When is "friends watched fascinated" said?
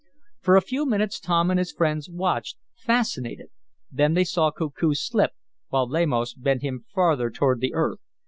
1.71-3.49